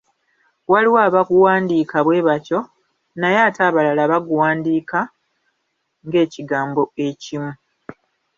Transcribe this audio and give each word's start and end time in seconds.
Waliwo 0.71 0.97
abaguwandiika 1.07 1.97
bwe 2.05 2.25
batyo, 2.27 2.59
naye 3.19 3.37
ate 3.47 3.61
abalala, 3.69 4.03
baguwandiika 4.11 4.99
ng'ekigambo 6.07 6.83
ekimu. 7.07 7.51